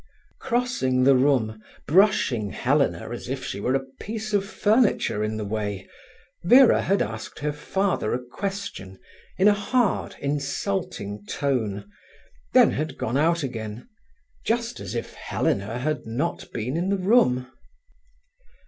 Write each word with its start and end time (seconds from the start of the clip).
Crossing 0.39 1.03
the 1.03 1.15
room, 1.15 1.61
brushing 1.85 2.49
Helena 2.49 3.11
as 3.11 3.29
if 3.29 3.45
she 3.45 3.59
were 3.59 3.75
a 3.75 3.85
piece 4.01 4.33
of 4.33 4.43
furniture 4.43 5.23
in 5.23 5.37
the 5.37 5.45
way, 5.45 5.87
Vera 6.43 6.81
had 6.81 7.03
asked 7.03 7.37
her 7.37 7.51
father 7.53 8.11
a 8.11 8.25
question, 8.31 8.97
in 9.37 9.47
a 9.47 9.53
hard, 9.53 10.15
insulting 10.19 11.23
tone, 11.27 11.87
then 12.53 12.71
had 12.71 12.97
gone 12.97 13.15
out 13.15 13.43
again, 13.43 13.87
just 14.43 14.79
as 14.79 14.95
if 14.95 15.13
Helena 15.13 15.77
had 15.77 16.03
not 16.07 16.47
been 16.51 16.75
in 16.77 16.89
the 16.89 16.97
room. 16.97 17.51